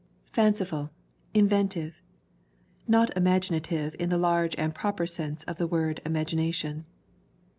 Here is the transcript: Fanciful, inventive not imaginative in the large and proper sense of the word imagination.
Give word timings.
Fanciful, 0.33 0.89
inventive 1.31 2.01
not 2.87 3.15
imaginative 3.15 3.95
in 3.99 4.09
the 4.09 4.17
large 4.17 4.55
and 4.55 4.73
proper 4.73 5.05
sense 5.05 5.43
of 5.43 5.57
the 5.57 5.67
word 5.67 6.01
imagination. 6.03 6.85